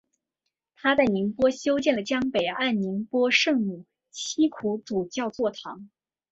[0.73, 5.91] 他在宁波修建了江北岸宁波圣母七苦主教座堂。